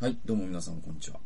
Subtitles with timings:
[0.00, 1.18] はい、どうも皆さんこんにちは。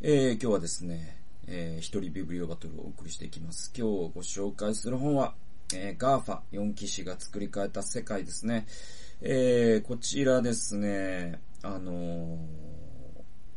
[0.00, 3.70] えー、今日はですね、えー、一人ビブリオバトルをお送りしていきます。
[3.76, 5.34] 今日ご紹介する本は、
[5.74, 8.66] えー、 GAFA 四騎士が創り変えた世界ですね。
[9.20, 12.38] えー、こちらですね、あのー、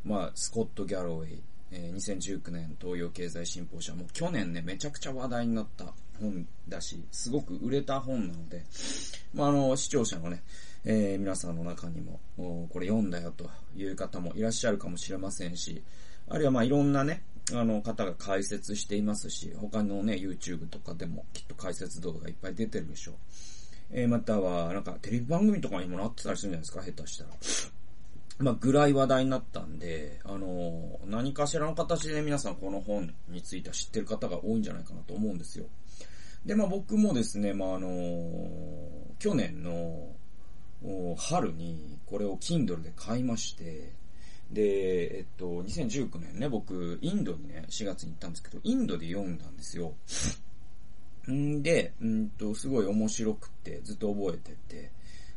[0.04, 1.42] まあ、スコット・ギャロウェイ、
[1.72, 5.86] えー、2019年東洋経済新報社もう去年ね、めちゃくちゃ話題になった
[6.22, 8.64] 本だし、すごく売れた本なので、
[9.34, 10.44] まあ、あの、視聴者のね、
[10.84, 15.84] えー、皆さんの中にも、これ読んだよという方もいらっしゃるかもしれませんし、
[16.30, 23.16] あるいはまあいろんなね、あの方が解説していますし、他のね、YouTube とかでもきっと解説動画がいっぱい出てるでしょう。
[23.92, 27.30] えー、または、なんかテレビ番組とかにもなってたりするんじゃないですか、下手したら。
[28.40, 35.66] まあ、ぐらい話題になったんで、あのー、何かしらの形で皆さんこの本については知ってる方が多いんじゃないかなと思うんですよ。
[36.46, 37.88] で、まあ僕もですね、まああの、
[39.20, 40.08] 去年の
[41.18, 43.92] 春にこれを Kindle で買いまして、
[44.52, 49.94] で、えっと、2019年ね、僕、インドにね、4月に行ったんですけど、インドで読んだんですよ。
[51.30, 54.92] んで、うんと、すごい面白くて、ずっと覚えてて、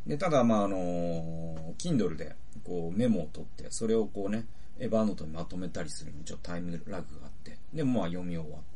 [0.06, 4.46] で、ただ、まあ、あの、Kindle で、こう、メモを取って、それをこうね、
[4.78, 8.73] エヴァーノートにまとめたりするのに、ちょっとタイムラグがあって、で、まあ、読み終わって、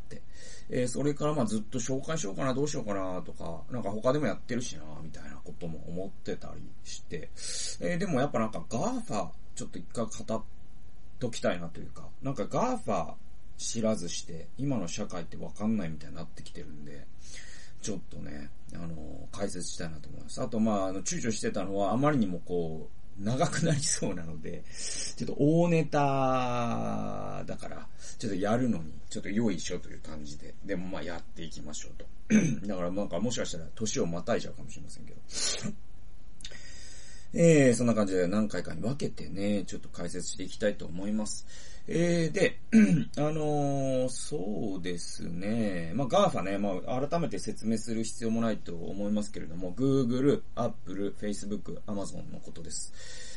[0.71, 7.31] えー、それからまあずっと紹介しようかな、どうしようかな、とか、なんか他でもやってるしな、みたいなことも思ってたりして、
[7.81, 10.43] えー、でもやっぱなんか GAFA、ちょっと一回語っ
[11.19, 13.15] ときたいなというか、なんか GAFA
[13.57, 17.07] 知らずして、今の社会ってわかんないみたいになってきてるんで、
[17.81, 20.43] ちょっとね、あの、解説したいなと思います。
[20.43, 24.65] あと、まあ、あの、躊躇してたのは、あまりにもこう、長くなりそうなので、
[25.17, 27.87] ちょっと大ネタだから、
[28.19, 32.07] ちょっとやるのに、ちょっと用意しようという感じで、でもまあやっていきましょうと。
[32.67, 35.21] だからなんかもしかしたら年をまたいじゃうかもしれませんけど。
[37.35, 41.47] えー、そんな感じで何回かに分けてね、ちょっと解説していきたいと思います。
[41.91, 42.61] えー、で、
[43.17, 45.93] あのー、そうですね。
[45.95, 52.93] まあ、GAFA ね、まあ、改めて説明する必要もないと思いますけれども、Google、Apple、Facebook、Amazon のことです。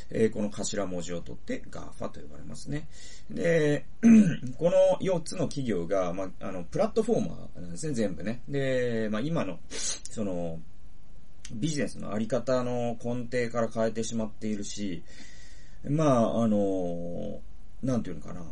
[0.10, 2.90] えー、この頭文字を取って GAFA と呼ばれますね。
[3.30, 3.86] で、
[4.60, 8.42] この4つの企業が、まあ、あの、プラットフォーマーなんですね、全部ね。
[8.50, 10.60] で、まあ、今の、その、
[11.54, 15.04] ビジネスのあり方の根底から変えてしまっているし、
[15.88, 17.40] まあ、あの
[17.82, 18.44] なんていうのかな。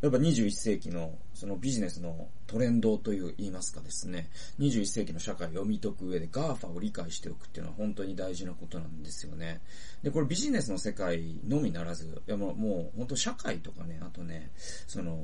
[0.00, 9.60] やっぱ21世紀のそのビジネスのトレンドという言いますかですね、21世紀の社会を読み解く上で GAFA を理解しておくっていうのは本当に大事なことなんですよね。
[10.02, 14.50] で、これビジネスの世界のみならず、いやもうもう本当社会とかね、あとね、
[14.86, 15.18] その、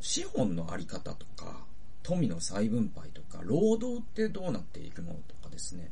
[0.00, 1.64] 資本のあり方とか、
[2.02, 5.90] 富の再分配とか、労働ってどうなっていくのとですね。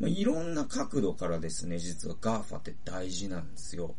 [0.00, 3.94] まあ、いろんな角度からですね、実は GAFA って大事なんですよ。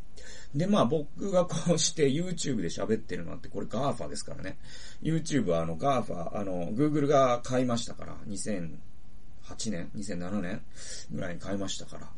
[0.54, 4.58] で、まあ僕がこうして YouTube で喋ってるのってこれ GAFA ですからね。
[5.02, 8.70] YouTube はあの GAFA、あの Google が買いましたから、2008
[9.72, 10.62] 年 ?2007 年
[11.12, 12.10] ぐらいに買いましたから。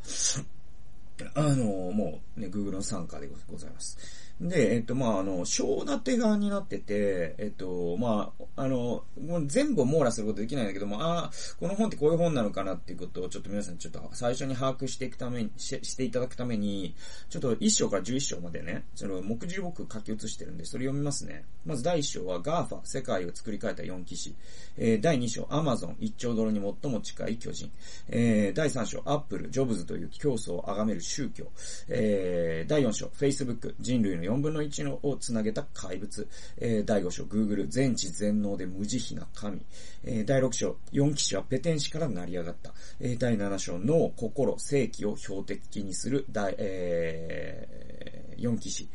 [1.34, 4.26] あの、もうね、Google の参加でございます。
[4.40, 16.94] で、えっと、まあ、あの、小立て側になってて、えっと、まあ、あの、もう全部を網羅することできないんだけども、ああ、この本ってこういう本なのかなっていうことをちょっと皆さんちょっと最初に把握していくために、ししていただくために、
[17.30, 21.44] ちょっと1章から11章までね、その目次僕書き写してるんで、それ読みますね。
[21.64, 24.34] まず第1章は GAFA、世界を作り変えた4騎士。
[24.76, 27.70] えー、第2章、Amazon、1兆ドルに最も近い巨人。
[28.08, 31.46] えー、第3章、Apple、ジョブズという競争を崇める宗教。
[31.88, 36.28] えー、第4章、Facebook、人類の4分の1のをつなげた怪物。
[36.58, 39.64] えー、第5章、Google、全知全能で無慈悲な神。
[40.04, 42.74] えー、第6章、4騎士はペテン師から成り上がった。
[43.00, 48.88] えー、第7章、脳、心、正気を標的にする第、えー、4騎士。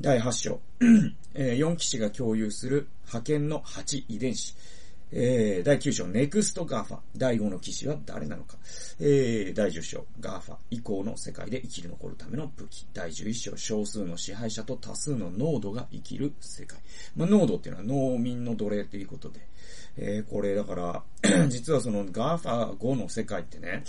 [0.00, 0.60] 第8章、
[1.34, 4.54] えー、4騎士が共有する派遣の8遺伝子。
[5.12, 6.98] えー、第9章、ネクスト GAFA。
[7.16, 8.56] 第5の騎士は誰なのか。
[9.00, 12.86] えー、第10章、 GAFA 以降の世界で生き残るための武器。
[12.94, 16.78] 第11章、少数の支配者と多数の農奴が生きる世界。
[17.16, 19.40] まあ、農奴っていうのは農民の奴隷ということで。
[19.96, 21.02] えー、これだから
[21.48, 23.82] 実はその GAFA 後の世界ってね、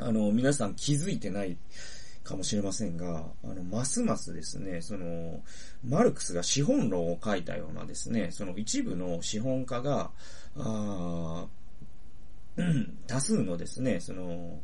[0.00, 1.56] あの、皆さん気づいてない
[2.22, 5.42] かもしれませんが、あの、ますますですね、その、
[5.86, 10.10] マルクスが資本論を書いたようなですね、その一部の資本家が、
[10.56, 11.46] あ
[13.06, 14.60] 多数のですね、その、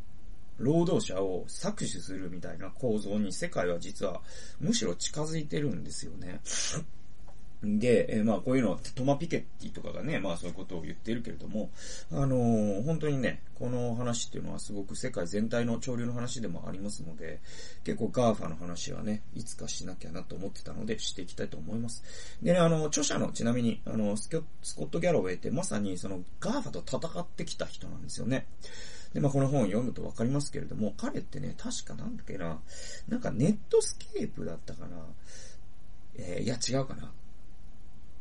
[0.58, 4.22] 労働者を搾取するみたいな構造に世界は実は
[4.58, 6.40] むしろ近づいてるんですよね。
[7.62, 11.70] で、えー、まあこういうのはトマ・ピケッティとかがね、まあそういうことを言っているけれども、
[12.12, 17.40] あのー、本当にね、この話っていうのはすごく世界全体の潮流の話でもありますので、
[17.84, 22.02] 結構 GAFA の話はね、いつかしなきゃなと思ってたので、していきたいと思います。
[22.42, 24.42] でね、あの、著者のちなみに、あの、スコ
[24.84, 28.46] ット・ギャロウェイってまさにその GAFA と戦ってきた人なんですよね。
[29.14, 32.60] で、まあこの本を読むとわかりますけれども、彼ってね、確かなんだっけな、
[33.08, 34.96] なんかネットスケープだったかな、
[36.16, 37.10] えー、いや違うかな。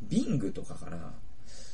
[0.02, 1.14] ビングとかかな。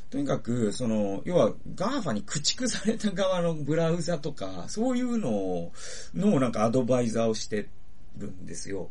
[0.09, 5.71] とにかく、その、要は、 GAFA に駆逐された側のブラウザとか、そういうのを、
[6.13, 7.69] のなんかアドバイザーをして
[8.18, 8.89] るんですよ。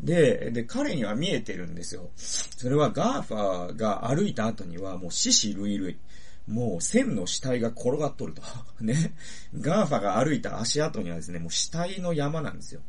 [0.00, 2.10] で、で、彼には見えてるんですよ。
[2.16, 5.98] それは GAFA が歩いた後にはもう死屍累々。
[6.46, 8.42] もう千の死体が転がっとると。
[8.80, 9.12] ね。
[9.60, 12.80] GAFA が歩いた足跡にはですね、もう死体の山なんですよ。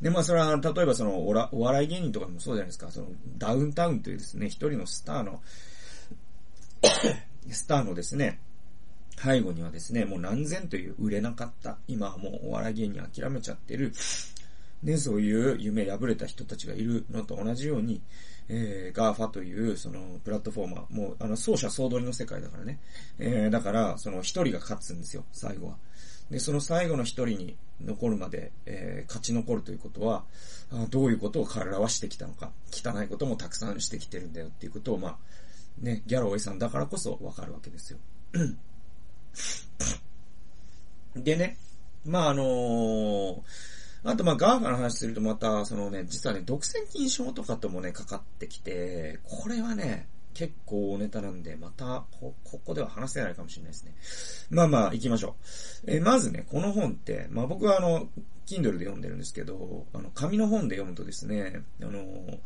[0.00, 2.90] で、まあそれは、例えばそのおら、お笑い芸人とかもそうじゃないですか。
[2.90, 5.42] その、ダウンタウンというですね、一人のスターの
[7.50, 8.40] スターのですね、
[9.22, 13.92] 背後にはですね、もう何千という売れなかった、今はもうお笑い芸人諦めちゃってる、
[14.82, 18.00] ね、そういう夢破れた人たちがいるのと同じように、
[18.48, 22.78] えー、 GAFA という、その、プラットフォーマー、もう、あの、勝者総取りの世界だからね。
[23.18, 25.76] えー、だから、その一人が勝つんですよ、最後は。
[26.30, 30.24] で、その最後の一人に残るまで、えー、勝ち残るということは、
[30.90, 35.16] どういうことを彼らはしてきたのか、汚いこともたくさんしてきてるんだよっていうことを、まあ、
[35.80, 37.98] ね、ギャロウェイさんだからこそわかるわけですよ。
[41.16, 41.56] でね、
[42.04, 43.42] まああのー、
[44.04, 50.08] あとま GAFA の話するとまた、そのね、実はね、独占禁止法とかともね、かかってきて、これはね、
[50.38, 53.94] 結構ネタなんで、またこ、ここでは話せないかもしれないですね。
[54.50, 55.34] まあまあ、行きましょ
[55.84, 55.90] う。
[55.90, 58.08] えまずね、この本って、まあ僕はあの、
[58.46, 62.38] Kindle で読んでるんですけど、あの、紙の本で読むとですね、あの、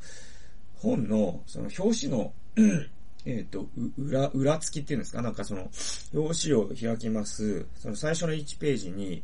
[0.76, 2.32] 本の、その表紙の
[3.26, 3.68] えっ、ー、と、
[3.98, 5.20] 裏、裏付きっていうんですか？
[5.20, 5.68] なんかその、
[6.14, 7.66] 表紙を開きます。
[7.76, 9.22] その最初の1ページに、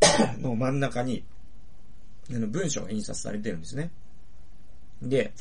[0.42, 1.22] の真ん中に、
[2.30, 3.92] あの、文章が印刷されてるんですね。
[5.00, 5.32] で、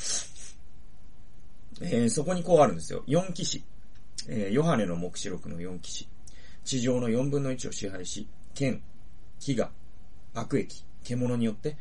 [1.81, 3.03] えー、そこにこうあるんですよ。
[3.07, 3.63] 4騎士。
[4.27, 6.07] えー、ヨハネの目視録の4騎士。
[6.63, 8.81] 地上の4分の1を支配し、剣、
[9.39, 9.69] 飢餓、
[10.33, 11.77] 悪役、獣によって、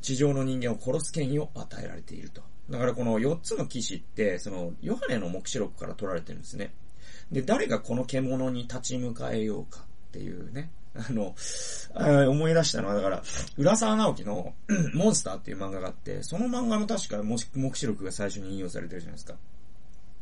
[0.00, 2.42] 地上の人間を殺す権威を与えられていると。
[2.70, 6.72] だからこの4つの騎士って、その、ヨハネの目視録から取られてるんですね。
[7.32, 10.70] で、誰がこの獣に立ち向かえようかっていうね。
[10.96, 11.34] あの、
[11.94, 13.22] あ思い出したのは、だから、
[13.56, 14.54] 浦沢直樹の
[14.94, 19.34] モンスターっていう漫画があって、その漫画の確か目視録が最初に引用されてるじゃないですか。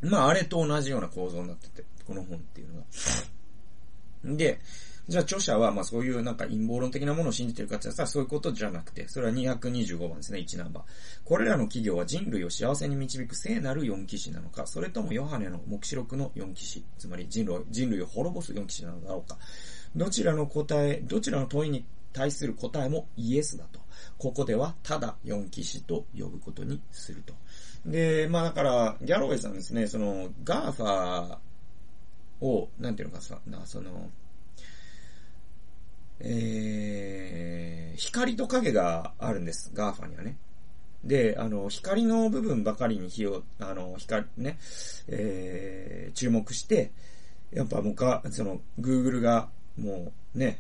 [0.03, 4.37] まあ、あれと同じような構造になってて、この本っていうのが。
[4.37, 4.61] で、
[5.09, 10.85] じゃあ著者は、まあそういうなんか陰謀論的なものを信じてるかって言ったらそういうことじゃなくて、それは225番ですね、位置ナンバー。
[11.25, 19.37] これらの企業は人類を幸せに導く聖なる4騎士なのか、それともヨハネの黙示録の4騎士、つまり人類人類を滅ぼす4騎士なのだろうか。
[19.95, 23.81] どちらの答え、どちらの問いに対する答えもイエスだと。
[24.19, 27.35] ここではただ4騎士と呼ぶことにすると。
[27.87, 34.11] で、まあだから、ギャロウェイさんですね、その、 GAFAーを、なんていうのか、な、その、
[36.21, 40.37] えー、光と影があるんです、 GAFA にはね。
[41.05, 44.59] で、あの、光の部分ばかりに火を、あの、光、ね、
[45.09, 46.93] えー、注目して、
[47.51, 49.49] やっぱもうか、その、Google が
[49.79, 50.59] もうね、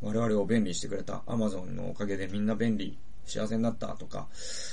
[0.00, 4.26] 我々を便利してくれた Amazon のおかげでみんな便利、幸せになったとか、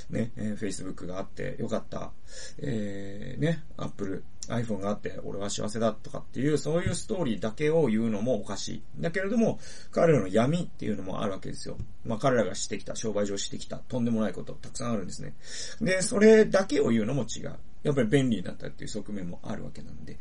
[0.09, 2.11] ね、えー、Facebook があってよかった、
[2.57, 8.83] えー、ね、Apple、iPhone があって俺は幸せだとかっていう、そういうストーリーだけを言うのもおかしい。
[8.99, 9.59] だけれども、
[9.91, 11.77] 彼らの闇っていうのもあるわけですよ。
[12.05, 15.35] まあ彼らがしてきた、商売上してきた、とんでもないことたくさんあるんですね。
[15.81, 17.53] で、それだけを言うのも違う。
[17.83, 20.17] やっぱり便利になったっていう側面もあるわけなんで。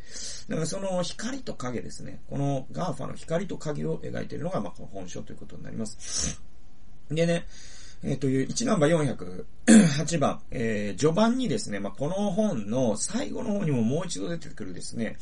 [0.49, 2.21] だからその光と影ですね。
[2.29, 6.41] この GAFA の光と影を描いているのが、ま、この本書ということになります。
[7.11, 7.47] でね、
[8.05, 15.17] えっ、ー、という位置ナンバー408番、えー、序盤にですね、まあ、この本の最後の方にももう一度出てくるですね、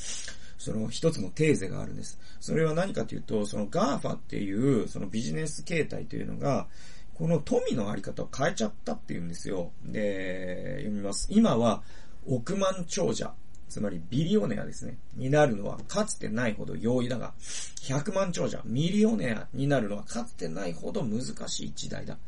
[0.58, 2.18] その一つのテーゼがあるんです。
[2.40, 6.66] それは何かというと、その GAFA っていうそのビジネス形態というのが、
[7.14, 9.70] この富のあり方を変えちゃったっていうんですよ。
[9.86, 11.28] で、読みます。
[11.30, 11.82] 今は
[12.28, 13.32] 億万長者、
[13.68, 17.34] つまりビリオネアですね、になるのはかつてないほど容易だが、
[17.82, 22.18] 100万長者、ミリオネアになるのはかつてないほど難しい時代だ。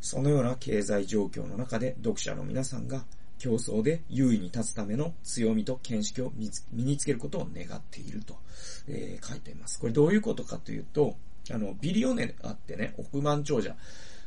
[0.00, 3.04] そのような経済状況の中で読者の皆さんが
[3.38, 6.50] 競争で優位に立つための強みと見識を身
[6.84, 8.36] につけることを願っていると、
[8.88, 9.78] えー、書いています。
[9.78, 11.16] これどういうことかというと、
[11.50, 13.74] あの、ビリオネアってね、億万長者、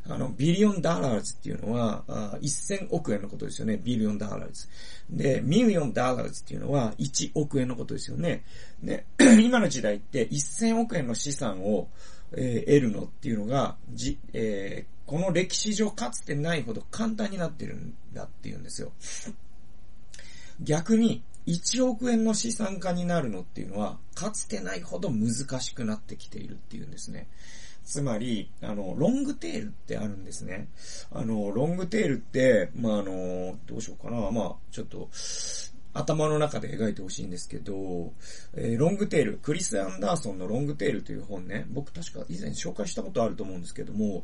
[0.10, 3.80] あの、 billion dollars っていうのは、1000億円のことですよね。
[3.84, 4.68] billion dollars。
[5.10, 8.44] で、 million dollars っていうのは1億円のことですよね。
[8.82, 9.06] で、
[9.42, 11.88] 今の時代って1000億円の資産を、
[12.34, 18.92] えー、得るのっていうのが、じ、えー、この歴史上かつてないほど簡単になってるんだっていうんですよ。
[20.62, 27.28] 逆に、1億円の資産家になるのっていうのは、かつてないほど難しくなってきているっていうんですね。
[27.92, 30.70] つまり、あの、ロングテールってあるんですね。
[31.12, 34.32] あの、ロングテールって、まあ、あの、どうしようかな。
[34.32, 35.10] まあ、ちょっと、
[35.94, 38.14] 頭の中で描いてほしいんですけど、
[38.54, 44.24] えー、ロングテール、クリス・アンダーソンのロングテールという本ね、僕確か以前紹介したことあると思うんですけども、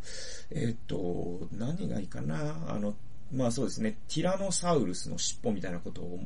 [0.49, 2.95] えー、っと、何がいいかなあの、
[3.31, 6.19] まあそうですね、ティラノサウルスの尻尾みたいなことを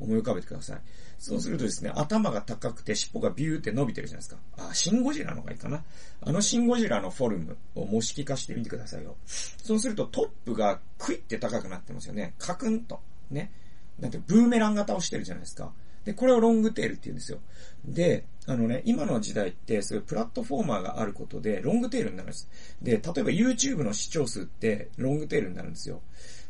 [0.00, 0.80] 思い浮かべてください。
[1.18, 4.68] そうするとですね、頭が高くて尻尾がビューって伸びてるじゃないですか。
[4.70, 5.84] あ、シンゴジラの方がいいかな。
[6.20, 9.16] あのシンゴジラのフォルムを模式化してみてくださいよ。
[9.26, 12.34] そうするとトップがクイって高くなってますよね。
[12.38, 13.00] カクンと。
[13.30, 13.52] ね。
[13.98, 15.72] なんてブーメラン型をしてるじゃないですか。
[16.04, 17.38] で、これをロングテールって言うんですよ。
[17.84, 22.48] で、あのね、今の時代って、そういうプラットフォーマーがあることで、ロングテールになるんです。
[22.80, 26.00] で、例えば YouTube の視聴数って、ロングテールになるんですよ。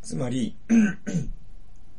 [0.08, 0.56] つまり、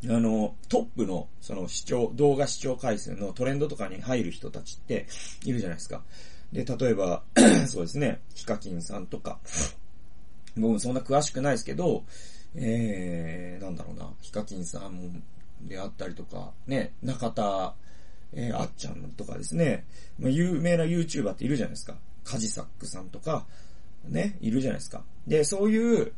[0.05, 5.05] あの、トップの、その視聴、動画視聴回数のトレンドとかに入る人たちって
[5.45, 6.01] いるじゃないですか。
[6.51, 7.21] で、例えば、
[7.69, 9.37] そうですね、ヒカキンさんとか、
[10.57, 12.03] 僕もそんな詳しくないですけど、
[12.55, 15.21] えー、なんだろうな、ヒカキンさん
[15.67, 17.75] であったりとか、ね、中田、
[18.33, 19.85] えー、あっちゃんとかですね、
[20.17, 21.93] まあ、有名な YouTuber っているじゃないですか。
[22.23, 23.45] カジサックさんとか、
[24.07, 25.03] ね、いるじゃないですか。
[25.27, 26.11] で、そういう、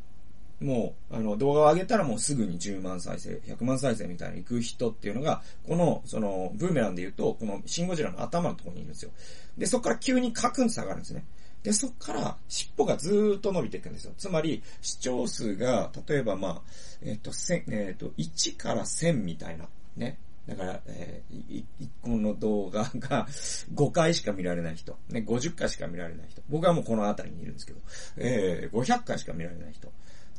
[0.62, 9.12] もう、あの、動画を上げたらもうすぐに10万再生、100万再生みたいに行く人っていうのが、この、その、ブーメランで言うと、このシンゴジラの頭のところにいるんですよ。
[9.58, 11.26] で、そこから急にカクンと下がるんですね。
[11.64, 14.14] で、そこから尻尾がずーっと伸びていくんですよ。
[14.18, 16.62] つまり、視聴数が、例えばまあ、
[17.02, 20.20] えっ、ー、と、千、えっ、ー、と、1から1000みたいな、ね。
[20.48, 23.28] だから、えー、1個の動画が
[23.74, 26.42] 5回しか見られない人、ね、50回しか見られない人。
[26.50, 27.80] 僕はもうこの辺りにいるんですけど、
[28.18, 29.92] えー、500回しか見られない人。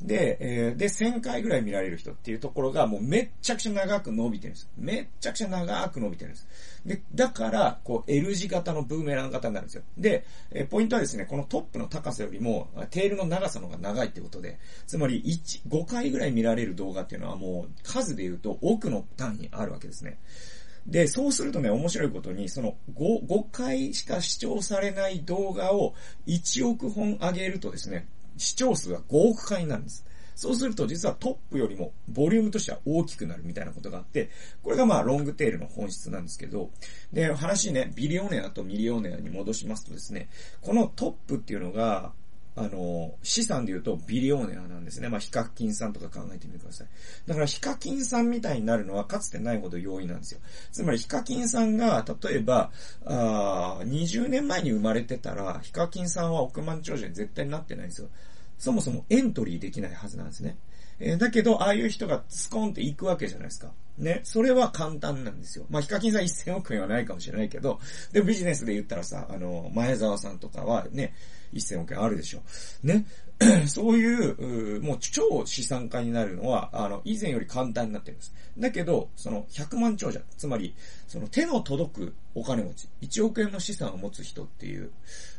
[0.03, 4.71] で、えー、で、1000回ぐらい見られる人っていうところがもうめっちゃくちゃ長く伸びてるんです。
[4.77, 6.49] めっちゃくちゃ長く伸びてるんです。
[6.85, 9.83] で、だから、こう L 字型のブーメラン型になるんですよ。
[9.97, 20.19] で、えー、ポイントはですね、このトップの高さよりも、テールの長さの方が長いってことで、つまり1、5回ぐらい見られる動画っていうのはもう数で言うと奥の単位あるわけですね。
[20.87, 25.95] で、そうするとね、面白いことに、その5、5回しか視聴されない動画を
[26.27, 30.05] 1億本上げるとですね、視聴数が5億回なんです。
[30.35, 34.31] そうすると実はトップよりもボリュームとしては大きくなるみたいなことがあって、
[34.63, 36.71] これがまあロングテールの本質なんですけど、
[37.13, 40.29] で、話ね、ビリオネアとミリオネアに戻しますとですね、
[40.61, 42.13] このトップっていうのが、
[42.55, 45.09] あの、資産で言うとビリオーネアなんですね。
[45.09, 46.87] まあ、ヒカキンさんとか考えてみてください。
[47.27, 50.41] だからヒカキンさんみたいになるのはかつてないほど容易なんですよ。
[50.71, 52.71] つまりヒカキンさんが、例えば、
[53.07, 58.09] あ20年前に生まれてたら、ヒカキンさんは億万長者に絶対になってないんですよ。
[58.59, 60.57] そもそもエントリーできないはずなんですね。
[61.01, 63.73] えー、だけど、ああいう人がスコンって行くわけじゃないですか。
[64.03, 64.21] ね。
[64.25, 65.65] それは簡単なんですよ。
[65.71, 67.81] まあ、ヒカキンさん1000億円はないかもしれないけど、
[68.13, 71.15] でもビジネスで言ったらさ、あの、前澤さんとかはね、
[71.55, 72.41] 1000億円あるでしょ。
[72.83, 73.07] ね。
[73.67, 78.33] そういう、もう超資産家になるのは、あの、以前より簡単になってるんです。
[78.59, 80.75] だけど、その100万長者、つまり、
[81.09, 84.91] その手の届くお金持ち、1億円の資産を持つ人っていう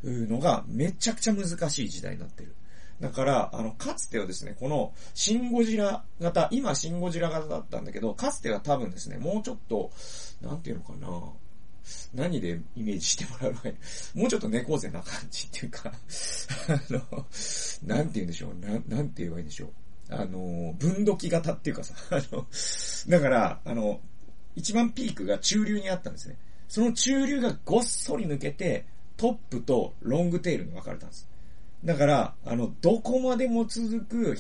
[0.04, 2.54] のがめちゃくちゃ難しい時代になってる。
[3.00, 9.92] だから、あの、かつてはですね、この、シンゴジラ型、今シンゴジラ型だったんだけど、かつては多分ですね、もうちょっと、
[10.42, 11.08] なんていうのかな、
[12.14, 13.76] 何でイメージしてもらうのがい
[14.16, 15.92] もうちょっと猫背な感じっていうか
[16.70, 17.26] あの、
[17.86, 19.70] なんて言うんでしょう、ななんて言えばいいんでしょう。
[20.10, 22.46] あの、分度器型っていうかさ、あの、
[23.08, 24.00] だから、あの、
[24.56, 26.38] 一番ピークが中流にあったんですね。
[26.68, 28.86] その中流がごっそり抜けて、
[29.18, 31.28] トップとロングテールに分かれたんです。
[31.84, 34.38] だから、あの、どこまでも続く、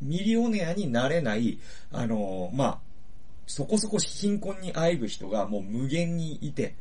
[0.00, 1.58] ミリオネアになれない、
[1.92, 2.78] あの、まあ、
[3.46, 6.74] そこそこ貧困にあえぐ人がもう無限にいて、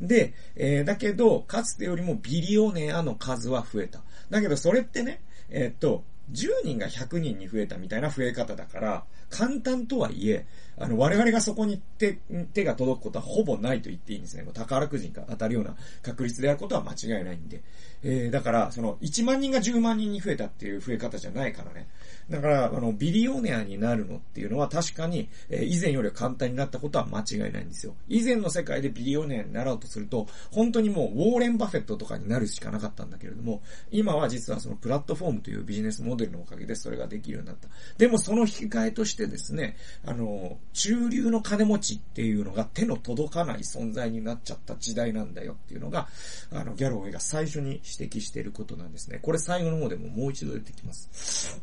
[0.00, 4.00] で、えー、だけど、かつてよりもビリオネアの数は増えた。
[4.30, 5.20] だけど、それってね、
[5.50, 10.44] えー、っと、10人が100人に増えたみたいな増え方だから、簡単とはいえ、
[10.80, 12.18] あの、我々がそこに手、
[12.54, 14.42] 手が届くことはほぼないと言っていいんですね。
[14.42, 17.62] もう宝くじが当たるような確率であることは間違いないんで。
[18.02, 21.86] えー、だから、その、1万人が10万人に増えたっていう増え方じゃないからね。
[22.30, 27.94] だから、あの、ビリオネアになるのっていうのは確かに、えー、以前よりは簡単になったことは間違いないんですよ。
[28.08, 33.60] 以前の世界でビリオネアになろうとすると、本当にもう、ウォーレン・バフェットとかになるしかなかったんだけれども、
[33.90, 37.68] 今は実はそのプラットフォームというビジネスモデルのおかげでそれができるようになった。
[37.98, 46.08] でもその引き換えとしてですね、あの、中流の金持ちっていうのが手の届かない存在になっちゃった時代なんだよっていうのが、
[46.52, 49.18] あの、ギャロウェイが最初に指摘していることなんですね。
[49.22, 51.60] これ最後の方でももう一度出てきます。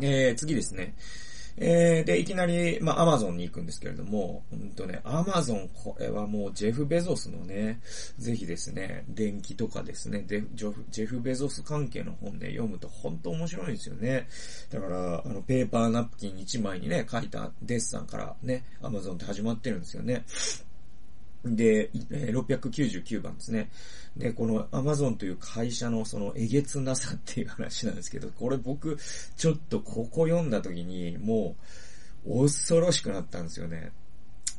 [0.00, 0.94] えー、次ですね。
[1.56, 7.80] えー、で、いきなり、まあ、アマゾンに行くんですけれども、うんとね、アマゾン、これはもうジェフ・ベゾスのね、
[8.18, 14.28] ぜひですね、電気とかですね、ジェフ・ベゾス関係の本ね、読むと本当面白いんですよね。
[14.70, 20.24] だから、あの、ペーパーナプキン1枚にね、書いたデッサンからね、アマゾンって始まってるんですよね。
[21.44, 23.70] で、699番ですね。
[24.16, 28.98] で、この Amazon という会社のそのえげつなさっていう話なんですけど、これ僕、
[29.36, 31.56] ちょっとここ読んだ時に、も
[32.26, 33.92] う、恐ろしくなったんですよね。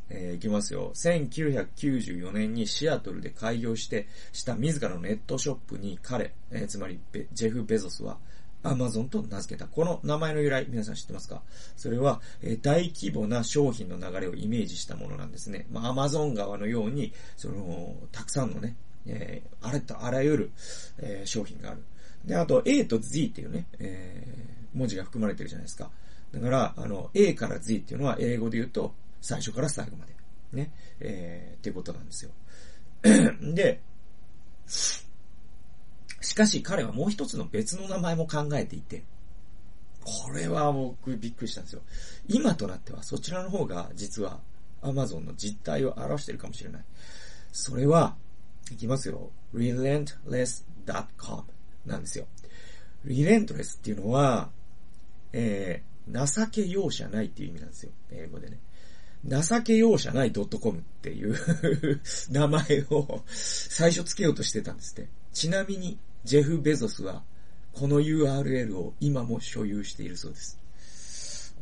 [0.10, 0.92] えー、いきますよ。
[0.96, 7.00] 1994年にシアトルで開業して、した自らのネットショップに彼、えー、つまり
[7.34, 8.18] ジェフ・ベゾスは、
[8.64, 9.68] アマゾンと名付けた。
[9.68, 11.42] この名前の由来、皆さん知ってますか？
[11.78, 15.66] それは、え、大規模な商品の流れをイメージしたものなんですね。
[15.72, 18.76] まあ、アマゾン川のように、その、たくさんのね、
[19.08, 20.52] えー、あれとあらゆる、
[21.00, 21.84] えー、商品がある。
[22.26, 25.90] で、あと A と Z っていうね、えー、文字が含まれてるじゃないですか。
[26.32, 30.12] だから、あの、A から Z っていうのは英語で言うと、最初から最後まで。
[30.54, 30.72] ね。
[31.00, 32.32] えー、っていうことなんですよ。
[33.54, 33.82] で、
[36.22, 39.04] しかし彼はもう一つの別の名前も考えていて、
[40.04, 41.82] これは僕びっくりしたんですよ。
[42.28, 44.40] 今となってはそちらの方が実は
[44.82, 46.84] Amazon の実態を表しているかもしれない。
[47.52, 48.16] それは、
[48.72, 49.32] いきますよ。
[49.54, 51.44] relentless.com
[51.86, 52.26] なんですよ。
[53.06, 54.50] relentless っていうのは、
[55.34, 57.92] えー、情け容赦ないっていう意味なんですよ。
[58.12, 58.60] 英語でね。
[59.26, 61.36] 情け容赦ない .com っていう
[62.32, 65.10] 名前を最初つけようとしてたんですって。
[65.34, 67.24] ちなみに、ジェフ・ベゾスは、
[67.74, 70.60] この URL を今も所有しているそうです。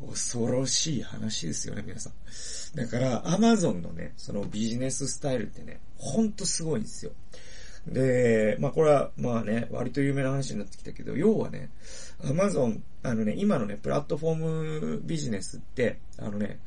[0.08, 2.14] 恐ろしい話ですよね、皆さん。
[2.76, 7.12] だから、アマゾンのね、そのビジネススタイルってね、ほんとすごいんですよ。
[7.88, 11.70] で、まあこれは、まあね、割と有名な話になってきたけど、要はね、
[12.24, 16.60] アマゾン、あのね、今のね、プラットフォームビジネスって、あのね、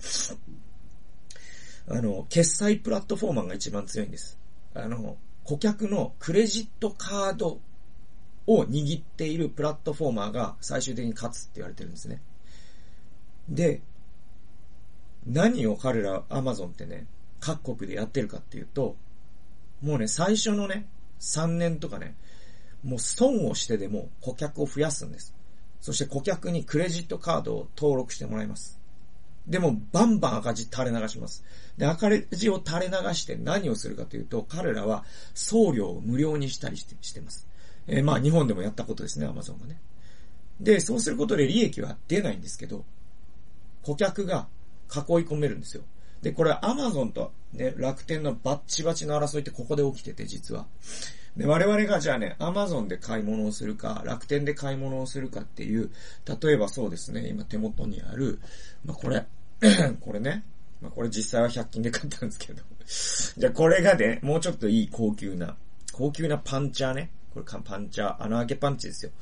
[1.88, 4.38] あの、決済プラットフォーマーが一番強いんです。
[4.74, 7.60] あの、顧客のクレジットカード
[8.46, 12.20] を握っているプラットフォーマーが最終的に勝つって言われてるんですね。
[13.48, 13.80] で、
[15.26, 17.06] 何を彼らアマゾンってね、
[17.40, 18.96] 各国でやってるかっていうと、
[19.82, 20.86] もうね、最初のね、
[21.20, 22.16] 3年とかね、
[22.82, 25.34] もう損をしてでも顧客を増やすんです。
[25.80, 28.78] そして顧客にクレジットカードを登録してもらいます。
[29.46, 31.44] でも、バンバン赤字垂れ流します。
[31.76, 37.48] で、赤字を垂れ流して何をするかというと、彼らは送料を無料にしたりしてしてます。
[37.86, 39.80] えー、まあ、日本でもやったことですね、アマゾンがね。
[40.60, 42.84] で、そうすることで利益は出ないんですけど、
[43.82, 44.46] 顧客が
[44.94, 45.82] 囲い込めるんですよ。
[46.22, 50.66] で、これアマゾンとね、楽天のバッチバチの争いってここで起きてて、実は。
[51.36, 55.90] で、我々がじゃあね、アマゾンで買い物をするか、楽天で買い物をするかっていう、
[56.42, 58.38] 例えばそうですね、今手元にある、
[58.84, 59.26] まあ、これ、
[60.00, 60.44] これね、
[60.80, 62.62] まあ、これ実際は100均で買ったんですけど、
[63.38, 65.56] じゃあこれがね、もうちょっといい高級な、
[65.92, 67.10] 高級なパンチャーね。
[67.32, 69.12] これパンチャー、穴開けパンチですよ。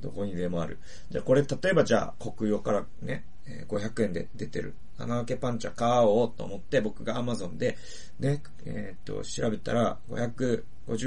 [0.00, 0.78] どこにでもある。
[1.10, 3.24] じゃあこれ例えばじゃあ国用からね、
[3.68, 7.76] 500円で出てる穴開けパンチャー買おうと思って僕が Amazon で
[8.18, 10.62] ね、えー、っと調べたら550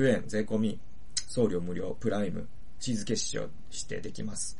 [0.07, 0.79] 円税込み
[1.27, 2.47] 送料無料プライム
[2.79, 4.57] チーズ結晶してできます。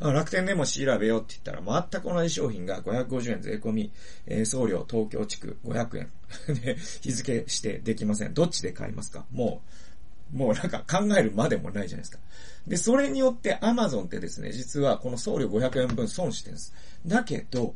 [0.00, 3.92] 楽天でも調べようって言ったら全く同じ商品が550円税込み、
[4.26, 6.10] えー、送料東京地区500円
[6.62, 8.34] で日付してできません。
[8.34, 9.24] どっちで買いますか？
[9.30, 9.70] もう
[10.32, 12.18] もうなんか考えるまでもないじゃないですか。
[12.66, 16.74] で、それによって Amazon ってですね、実はこの送料500円分損してるんです。
[17.06, 17.74] だけど、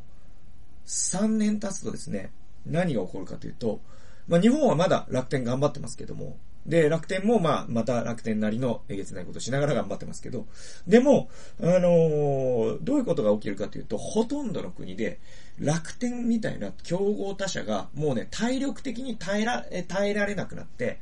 [0.87, 2.31] 3年経つとですね、
[2.65, 3.79] 何が起こるかというと、
[4.27, 10.45] まあ日本はまだ楽天頑張ってますけども、で、楽天もまあ、また楽天なりのえげつないことしながら頑張ってますけど、
[10.87, 11.29] でも、
[11.61, 15.19] あのー、どういうことが起きるかというと、ほとんどの国で、
[15.57, 20.99] 楽天みたいな競合他社が、もうね、体力的に耐えら、耐えられなくなって、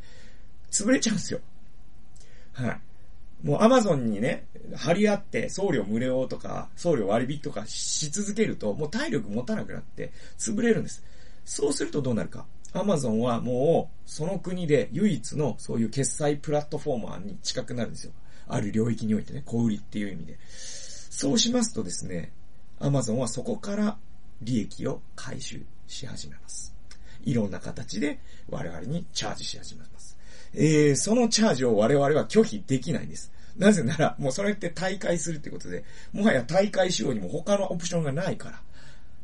[0.72, 1.40] 潰れちゃうんですよ。
[2.54, 2.80] はい。
[3.44, 11.04] もうアマゾンにね、張り合って送料無料とか、送料割引とかし続けると、もう体力持たなくなって潰れるんです。
[11.46, 12.46] そうするとどうなるか。
[12.74, 18.12] アマゾンはもう、その国で唯一のそういう決済プラットフォーマーに近くなるんですよ。
[18.48, 20.38] ある領域においてね、小売りっていう意味で。
[20.50, 22.32] そうしますとですね、
[22.80, 23.98] アマゾンはそこから
[24.42, 26.74] 利益を回収し始めます。
[27.24, 29.97] いろんな形で我々にチャージし始めます。
[30.60, 33.32] えー、そのチャージを我々は拒否できないんです。
[33.58, 38.62] なぜなら、もうそれって大会するってことで、もはや大会しようにも他のオプションがないから、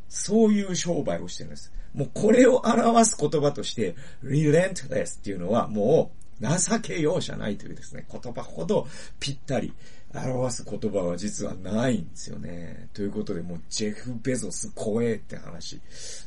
[0.09, 1.73] そういう商売をしてるんです。
[1.93, 8.87] もうこれを表す言葉として、relentless っていうのはもう情け容赦ないというですね、言葉ほど
[9.19, 9.73] ぴったり
[10.13, 12.89] 表す言葉は実はないんですよね。
[12.93, 15.81] ということで、もうジェフ・ベゾス怖えって話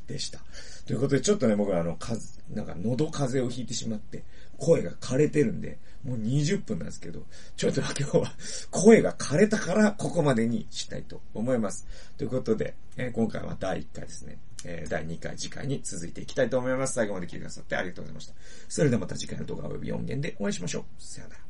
[0.08, 0.40] でした。
[0.86, 4.24] ということで、ちょっとね、僕はあの、かずなんか喉風邪をひいてしまって、
[4.58, 7.22] 声が枯れてるんで、もう20分なんですけど、
[7.56, 8.32] ちょっと今日は
[8.70, 11.86] 声が枯れたからここまでにしたいと思います。
[12.16, 14.38] ということで、えー、今回は第1回ですね。
[14.64, 16.94] え、第2回次回に続いていきたいと思います。
[16.94, 18.34] 最後まで聞いてくださってありがとうございました。
[18.68, 20.84] それではまた次回の動画及び音源でお会いしましょう。
[20.98, 21.45] さよなら。